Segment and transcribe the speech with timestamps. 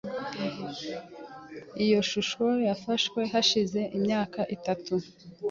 [1.83, 4.93] Iyo shusho yafashwe hashize imyaka itatu.